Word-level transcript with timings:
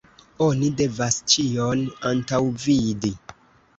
Oni 0.45 0.69
devas 0.79 1.19
ĉion 1.33 1.85
antaŭvidi. 2.13 3.13